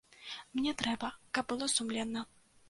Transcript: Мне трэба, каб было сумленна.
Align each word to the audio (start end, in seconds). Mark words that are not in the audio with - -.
Мне 0.59 0.73
трэба, 0.79 1.09
каб 1.39 1.45
было 1.53 1.69
сумленна. 1.75 2.25